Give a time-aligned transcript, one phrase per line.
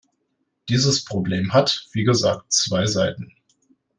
[0.67, 3.35] Dieses Problem hat, wie gesagt, zwei Seiten.